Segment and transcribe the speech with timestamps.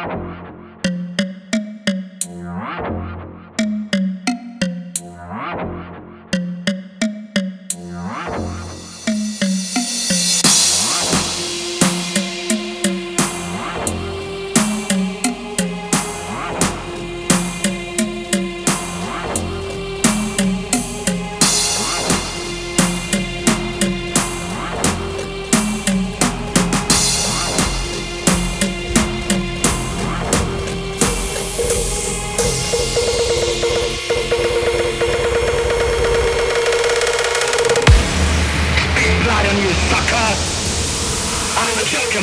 [0.00, 0.47] Ah!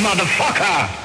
[0.06, 1.05] Motherfucker!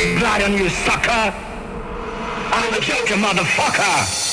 [0.00, 1.34] Big blood on you, sucker!
[2.52, 4.30] I'm the Joker, motherfucker!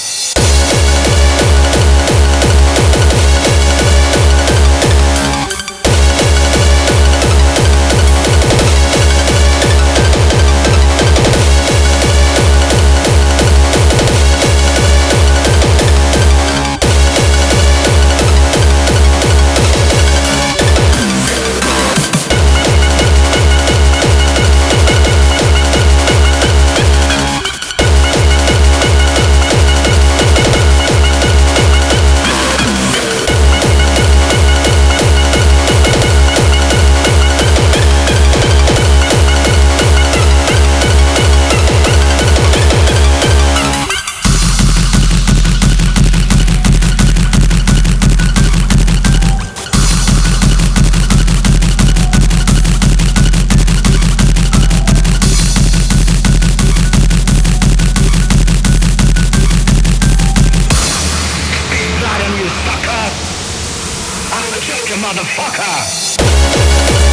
[64.98, 67.07] motherfucker!